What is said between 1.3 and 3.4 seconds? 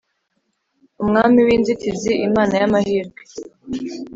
w’inzitizi, imana y’amahirwe.